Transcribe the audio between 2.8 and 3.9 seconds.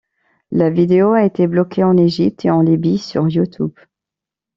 sur YouTube.